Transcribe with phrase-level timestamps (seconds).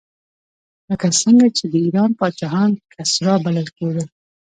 [0.89, 4.07] لکه څنګه چې د ایران پاچاهان کسرا بلل کېدل.